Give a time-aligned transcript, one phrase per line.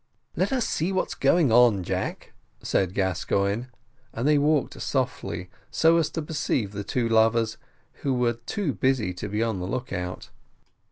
[0.35, 3.65] "Let us see what's going on, Jack," said Gascoigne;
[4.11, 7.57] and they walked softly, so as to perceive the two lovers,
[8.01, 10.31] who were too busy to be on the lookout.